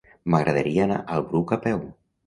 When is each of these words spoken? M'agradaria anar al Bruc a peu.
M'agradaria 0.33 0.87
anar 0.87 0.99
al 1.19 1.25
Bruc 1.31 1.55
a 1.59 1.63
peu. 1.69 1.89